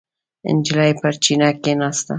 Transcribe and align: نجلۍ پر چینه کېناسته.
نجلۍ 0.55 0.91
پر 1.01 1.13
چینه 1.23 1.49
کېناسته. 1.63 2.09